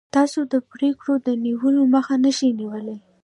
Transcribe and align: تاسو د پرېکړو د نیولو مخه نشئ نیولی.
تاسو 0.15 0.39
د 0.53 0.55
پرېکړو 0.71 1.13
د 1.25 1.27
نیولو 1.45 1.81
مخه 1.93 2.13
نشئ 2.23 2.49
نیولی. 2.59 2.97